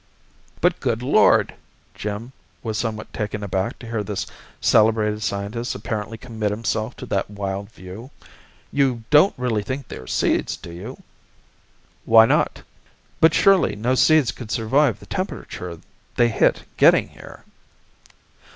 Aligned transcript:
"But 0.61 0.79
good 0.79 1.03
Lord!" 1.03 1.53
Jim 1.93 2.31
was 2.63 2.75
somewhat 2.79 3.13
taken 3.13 3.43
aback 3.43 3.77
to 3.77 3.85
hear 3.87 4.01
this 4.03 4.25
celebrated 4.59 5.21
scientist 5.21 5.75
apparently 5.75 6.17
commit 6.17 6.49
himself 6.49 6.95
to 6.95 7.05
that 7.05 7.29
wild 7.29 7.69
view. 7.71 8.09
"You 8.71 9.03
don't 9.11 9.35
really 9.37 9.61
think 9.61 9.87
they're 9.87 10.07
seeds, 10.07 10.57
do 10.57 10.71
you?" 10.71 11.03
"Why 12.03 12.25
not?" 12.25 12.63
"But 13.19 13.35
surely 13.35 13.75
no 13.75 13.93
seeds 13.93 14.31
could 14.31 14.49
survive 14.49 14.99
the 14.99 15.05
temperature 15.05 15.79
they 16.15 16.29
hit 16.29 16.63
getting 16.77 17.09
here." 17.09 17.45